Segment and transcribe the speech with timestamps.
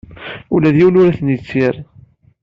[0.53, 1.75] Ula d yiwen ur ten-yettir.